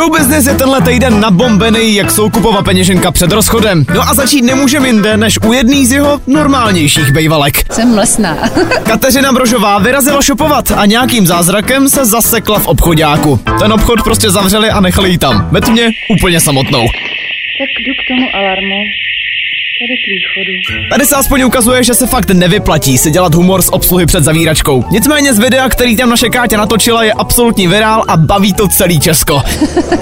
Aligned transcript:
Show 0.00 0.18
business 0.18 0.46
je 0.46 0.54
tenhle 0.54 0.80
týden 0.80 1.20
nabombený, 1.20 1.94
jak 1.94 2.10
Soukupova 2.10 2.62
peněženka 2.62 3.10
před 3.10 3.32
rozchodem. 3.32 3.84
No 3.94 4.02
a 4.02 4.14
začít 4.14 4.42
nemůžeme 4.42 4.86
jinde, 4.86 5.16
než 5.16 5.38
u 5.48 5.52
jedný 5.52 5.86
z 5.86 5.92
jeho 5.92 6.20
normálnějších 6.26 7.12
bejvalek. 7.12 7.72
Jsem 7.72 7.94
mlsná. 7.94 8.36
Kateřina 8.82 9.32
Brožová 9.32 9.78
vyrazila 9.78 10.22
šopovat 10.22 10.70
a 10.76 10.86
nějakým 10.86 11.26
zázrakem 11.26 11.88
se 11.88 12.04
zasekla 12.04 12.58
v 12.58 12.66
obchodáku. 12.66 13.40
Ten 13.58 13.72
obchod 13.72 14.02
prostě 14.02 14.30
zavřeli 14.30 14.70
a 14.70 14.80
nechali 14.80 15.10
ji 15.10 15.18
tam. 15.18 15.48
Ve 15.52 15.60
tmě 15.60 15.90
úplně 16.10 16.40
samotnou. 16.40 16.86
Tak 17.58 17.68
jdu 17.84 17.92
k 17.92 18.08
tomu 18.08 18.26
alarmu. 18.34 18.76
Tady 19.80 19.96
k 19.96 20.06
východu. 20.08 20.88
Tady 20.90 21.06
se 21.06 21.16
aspoň 21.16 21.42
ukazuje, 21.42 21.84
že 21.84 21.94
se 21.94 22.06
fakt 22.06 22.30
nevyplatí 22.30 22.98
si 22.98 23.10
dělat 23.10 23.34
humor 23.34 23.62
z 23.62 23.68
obsluhy 23.68 24.06
před 24.06 24.24
zavíračkou. 24.24 24.84
Nicméně 24.90 25.34
z 25.34 25.38
videa, 25.38 25.68
který 25.68 25.96
tam 25.96 26.10
naše 26.10 26.28
Káťa 26.28 26.56
natočila, 26.56 27.04
je 27.04 27.12
absolutní 27.12 27.66
virál 27.66 28.04
a 28.08 28.16
baví 28.16 28.52
to 28.52 28.68
celý 28.68 29.00
Česko. 29.00 29.42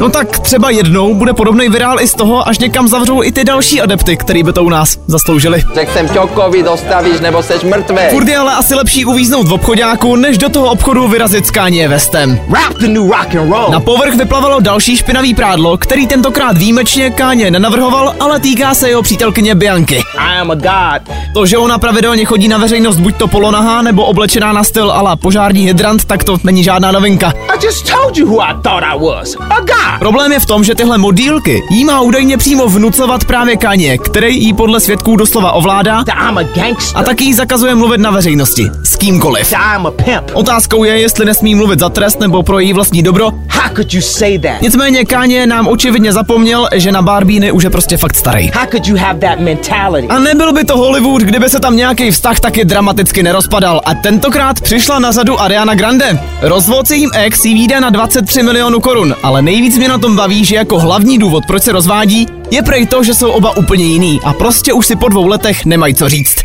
No 0.00 0.10
tak 0.10 0.38
třeba 0.38 0.70
jednou 0.70 1.14
bude 1.14 1.32
podobný 1.32 1.68
virál 1.68 2.00
i 2.00 2.08
z 2.08 2.14
toho, 2.14 2.48
až 2.48 2.58
někam 2.58 2.88
zavřou 2.88 3.22
i 3.22 3.32
ty 3.32 3.44
další 3.44 3.80
adepty, 3.80 4.16
který 4.16 4.42
by 4.42 4.52
to 4.52 4.64
u 4.64 4.68
nás 4.68 4.98
zasloužili. 5.06 5.62
Řekl 5.74 5.92
jsem 5.92 6.08
Ťokovi, 6.08 6.62
dostavíš, 6.62 7.20
nebo 7.20 7.42
seš 7.42 7.62
mrtvý. 7.62 7.96
Furt 8.10 8.28
je 8.28 8.36
ale 8.36 8.54
asi 8.54 8.74
lepší 8.74 9.04
uvíznout 9.04 9.48
v 9.48 9.52
obchodáku, 9.52 10.16
než 10.16 10.38
do 10.38 10.48
toho 10.48 10.70
obchodu 10.70 11.08
vyrazit 11.08 11.46
s 11.46 11.50
Kanye 11.50 11.88
vestem. 11.88 12.40
Rap 12.54 12.74
the 12.78 12.88
new 12.88 13.10
rock 13.10 13.34
and 13.34 13.50
roll. 13.50 13.70
Na 13.70 13.80
povrch 13.80 14.14
vyplavalo 14.14 14.60
další 14.60 14.96
špinavý 14.96 15.34
prádlo, 15.34 15.76
který 15.78 16.06
tentokrát 16.06 16.58
výjimečně 16.58 17.10
Kanye 17.10 17.50
nenavrhoval, 17.50 18.14
ale 18.20 18.40
týká 18.40 18.74
se 18.74 18.88
jeho 18.88 19.02
přítelkyně 19.02 19.54
Bianky. 19.64 19.96
I 20.18 20.40
am 20.40 20.50
a 20.50 20.54
god. 20.54 21.16
To, 21.34 21.46
že 21.46 21.58
ona 21.58 21.78
pravidelně 21.78 22.24
chodí 22.24 22.48
na 22.48 22.58
veřejnost 22.58 22.96
buď 22.96 23.16
to 23.16 23.28
polonahá 23.28 23.82
nebo 23.82 24.04
oblečená 24.04 24.52
na 24.52 24.64
styl 24.64 24.92
ala 24.92 25.16
požární 25.16 25.66
hydrant, 25.66 26.04
tak 26.04 26.24
to 26.24 26.36
není 26.44 26.64
žádná 26.64 26.92
novinka. 26.92 27.32
I 27.48 27.66
just 27.66 27.90
told 27.90 28.16
you 28.16 28.26
who 28.26 28.40
I 28.42 28.54
thought 28.62 28.84
I 28.84 28.98
was. 28.98 29.36
A 29.50 29.60
god. 29.60 29.98
Problém 29.98 30.32
je 30.32 30.40
v 30.40 30.46
tom, 30.46 30.64
že 30.64 30.74
tyhle 30.74 30.98
modílky 30.98 31.62
jí 31.70 31.84
má 31.84 32.00
údajně 32.00 32.36
přímo 32.36 32.66
vnucovat 32.68 33.24
právě 33.24 33.56
Kanye, 33.56 33.98
který 33.98 34.44
jí 34.44 34.52
podle 34.52 34.80
svědků 34.80 35.16
doslova 35.16 35.52
ovládá 35.52 36.04
I'm 36.28 36.38
a 36.38 36.42
gangster. 36.42 37.00
a 37.00 37.02
taky 37.02 37.24
jí 37.24 37.34
zakazuje 37.34 37.74
mluvit 37.74 38.00
na 38.00 38.10
veřejnosti. 38.10 38.70
S 38.84 38.96
kýmkoliv. 38.96 39.52
I'm 39.52 39.86
a 39.86 39.90
pimp. 39.90 40.30
Otázkou 40.32 40.84
je, 40.84 40.98
jestli 41.00 41.24
nesmí 41.24 41.54
mluvit 41.54 41.78
za 41.80 41.88
trest 41.88 42.20
nebo 42.20 42.42
pro 42.42 42.58
její 42.58 42.72
vlastní 42.72 43.02
dobro. 43.02 43.30
How 43.48 43.74
could 43.74 43.94
you 43.94 44.00
say 44.00 44.38
that? 44.38 44.62
Nicméně 44.62 45.04
Kanye 45.04 45.46
nám 45.46 45.68
očividně 45.68 46.12
zapomněl, 46.12 46.68
že 46.74 46.92
na 46.92 47.02
Barbíny 47.02 47.52
už 47.52 47.64
je 47.64 47.70
prostě 47.70 47.96
fakt 47.96 48.14
starý. 48.16 48.50
How 48.54 48.66
could 48.70 48.86
you 48.86 48.96
have 48.96 49.18
that 49.18 49.40
mentality? 49.54 50.08
A 50.08 50.18
nebyl 50.18 50.52
by 50.52 50.64
to 50.64 50.76
Hollywood, 50.76 51.22
kdyby 51.22 51.48
se 51.48 51.60
tam 51.60 51.76
nějaký 51.76 52.10
vztah 52.10 52.40
taky 52.40 52.64
dramaticky 52.64 53.22
nerozpadal. 53.22 53.80
A 53.84 53.94
tentokrát 53.94 54.60
přišla 54.60 54.98
na 54.98 55.12
řadu 55.12 55.40
Ariana 55.40 55.74
Grande. 55.74 56.20
Rozvod 56.40 56.86
s 56.86 56.90
jejím 56.90 57.10
ex 57.14 57.44
jí 57.44 57.54
vyjde 57.54 57.80
na 57.80 57.90
23 57.90 58.42
milionů 58.42 58.80
korun, 58.80 59.14
ale 59.22 59.42
nejvíc 59.42 59.78
mě 59.78 59.88
na 59.88 59.98
tom 59.98 60.16
baví, 60.16 60.44
že 60.44 60.56
jako 60.56 60.78
hlavní 60.78 61.18
důvod, 61.18 61.44
proč 61.46 61.62
se 61.62 61.72
rozvádí, 61.72 62.26
je 62.50 62.62
prej 62.62 62.86
to, 62.86 63.04
že 63.04 63.14
jsou 63.14 63.30
oba 63.30 63.56
úplně 63.56 63.84
jiný 63.84 64.20
a 64.24 64.32
prostě 64.32 64.72
už 64.72 64.86
si 64.86 64.96
po 64.96 65.08
dvou 65.08 65.26
letech 65.26 65.64
nemají 65.64 65.94
co 65.94 66.08
říct. 66.08 66.36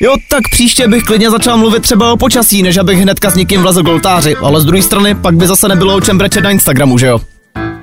Jo, 0.00 0.14
tak 0.28 0.40
příště 0.50 0.88
bych 0.88 1.02
klidně 1.02 1.30
začal 1.30 1.58
mluvit 1.58 1.82
třeba 1.82 2.12
o 2.12 2.16
počasí, 2.16 2.62
než 2.62 2.76
abych 2.76 2.98
hnedka 2.98 3.30
s 3.30 3.34
někým 3.34 3.62
vlezl 3.62 3.82
k 3.82 3.88
oltáři, 3.88 4.36
ale 4.36 4.60
z 4.60 4.64
druhé 4.64 4.82
strany 4.82 5.14
pak 5.14 5.34
by 5.34 5.46
zase 5.46 5.68
nebylo 5.68 5.96
o 5.96 6.00
čem 6.00 6.18
brečet 6.18 6.44
na 6.44 6.50
Instagramu, 6.50 6.98
že 6.98 7.06
jo? 7.06 7.20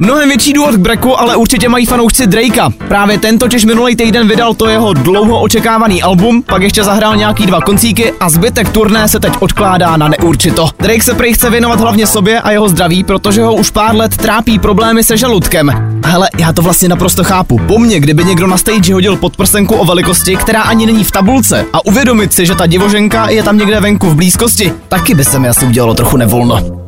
Mnohem 0.04 0.30
větší 0.30 0.54
důvod 0.54 0.76
k 0.76 0.80
breku, 0.80 1.20
ale 1.20 1.36
určitě 1.36 1.70
mají 1.70 1.86
fanoušci 1.86 2.28
Drakea. 2.28 2.70
Právě 2.88 3.18
ten 3.18 3.40
totiž 3.40 3.66
minulý 3.66 3.96
týden 3.96 4.28
vydal 4.28 4.54
to 4.54 4.68
jeho 4.68 4.94
dlouho 4.94 5.42
očekávaný 5.42 6.04
album, 6.04 6.44
pak 6.44 6.62
ještě 6.62 6.84
zahrál 6.84 7.16
nějaký 7.16 7.46
dva 7.46 7.62
koncíky 7.62 8.14
a 8.20 8.30
zbytek 8.30 8.70
turné 8.70 9.08
se 9.08 9.20
teď 9.20 9.34
odkládá 9.40 9.98
na 9.98 10.08
neurčito. 10.08 10.70
Drake 10.80 11.04
se 11.04 11.14
prý 11.14 11.34
chce 11.34 11.50
věnovat 11.50 11.80
hlavně 11.80 12.08
sobě 12.08 12.42
a 12.42 12.52
jeho 12.52 12.70
zdraví, 12.70 13.04
protože 13.04 13.44
ho 13.44 13.56
už 13.56 13.70
pár 13.70 13.96
let 13.96 14.18
trápí 14.18 14.60
problémy 14.60 15.04
se 15.04 15.18
žaludkem. 15.18 15.72
Hele, 16.06 16.30
já 16.40 16.54
to 16.54 16.62
vlastně 16.62 16.90
naprosto 16.90 17.24
chápu. 17.24 17.60
Po 17.68 17.80
mně, 17.80 18.00
kdyby 18.00 18.24
někdo 18.24 18.48
na 18.48 18.58
stage 18.58 18.94
hodil 18.94 19.16
podprsenku 19.16 19.76
o 19.76 19.86
velikosti, 19.86 20.36
která 20.36 20.62
ani 20.62 20.86
není 20.86 21.04
v 21.04 21.12
tabulce 21.12 21.66
a 21.74 21.86
uvědomit 21.86 22.34
si, 22.34 22.46
že 22.46 22.56
ta 22.56 22.66
divoženka 22.66 23.30
je 23.30 23.44
tam 23.44 23.58
někde 23.58 23.80
venku 23.80 24.10
v 24.10 24.16
blízkosti, 24.16 24.74
taky 24.88 25.16
by 25.16 25.26
se 25.26 25.40
mi 25.40 25.48
asi 25.48 25.66
udělalo 25.66 25.94
trochu 25.94 26.18
nevolno. 26.18 26.81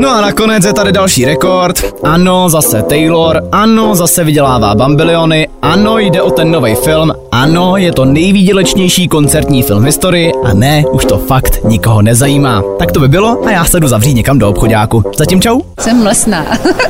No 0.00 0.10
a 0.10 0.20
nakonec 0.20 0.64
je 0.64 0.72
tady 0.72 0.92
další 0.92 1.24
rekord. 1.24 1.82
Ano, 2.04 2.48
zase 2.48 2.82
Taylor. 2.82 3.42
Ano, 3.52 3.94
zase 3.94 4.24
vydělává 4.24 4.74
bambiliony. 4.74 5.48
Ano, 5.62 5.98
jde 5.98 6.22
o 6.22 6.30
ten 6.30 6.50
nový 6.50 6.74
film. 6.74 7.12
Ano, 7.32 7.76
je 7.76 7.92
to 7.92 8.04
nejvýdělečnější 8.04 9.08
koncertní 9.08 9.62
film 9.62 9.82
v 9.82 9.86
historii. 9.86 10.32
A 10.44 10.54
ne, 10.54 10.84
už 10.92 11.04
to 11.04 11.18
fakt 11.18 11.64
nikoho 11.64 12.02
nezajímá. 12.02 12.62
Tak 12.78 12.92
to 12.92 13.00
by 13.00 13.08
bylo 13.08 13.46
a 13.46 13.50
já 13.50 13.64
se 13.64 13.80
jdu 13.80 13.88
zavřít 13.88 14.14
někam 14.14 14.38
do 14.38 14.48
obchodáku. 14.48 15.04
Zatím 15.16 15.40
čau. 15.40 15.60
Jsem 15.80 16.02
mlsná. 16.02 16.46